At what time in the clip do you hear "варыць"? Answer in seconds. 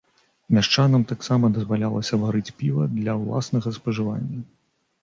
2.25-2.53